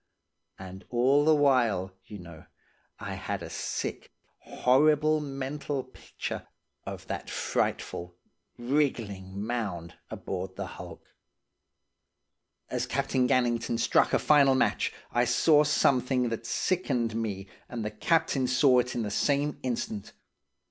[0.57, 2.45] And all the while, you know,
[2.97, 6.47] I had a sick, horrible mental picture
[6.87, 8.15] of that frightful,
[8.57, 11.07] wriggling mound aboard the hulk.
[12.67, 17.91] "As Captain Gannington struck a final match, I saw something that sickened me and the
[17.91, 20.13] captain saw it in the same instant.